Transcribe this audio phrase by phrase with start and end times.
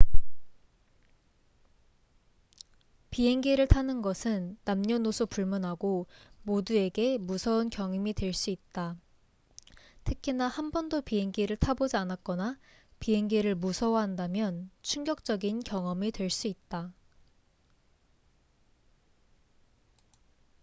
[3.11, 6.07] 비행기를 타는 것은 남녀노소 불문하고
[6.41, 8.97] 모두에게 무서운 경험이 될 수 있다
[10.03, 12.57] 특히나 한 번도 비행기를 타보지 않았거나
[12.99, 16.91] 비행기를 무서워한다면 충격적인 경험이 될 수 있다